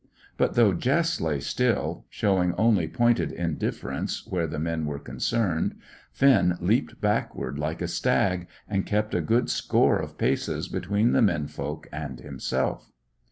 But 0.35 0.55
though 0.55 0.73
Jess 0.73 1.21
lay 1.21 1.39
still, 1.39 2.07
showing 2.09 2.55
only 2.55 2.87
pointed 2.87 3.31
indifference 3.31 4.25
where 4.25 4.47
the 4.47 4.57
men 4.57 4.87
were 4.87 4.97
concerned, 4.97 5.75
Finn 6.11 6.57
leaped 6.59 6.99
backward 6.99 7.59
like 7.59 7.83
a 7.83 7.87
stag, 7.87 8.47
and 8.67 8.83
kept 8.87 9.13
a 9.13 9.21
good 9.21 9.47
score 9.51 9.99
of 9.99 10.17
paces 10.17 10.67
between 10.67 11.11
the 11.11 11.21
men 11.21 11.45
folk 11.45 11.87
and 11.93 12.19
himself. 12.19 12.91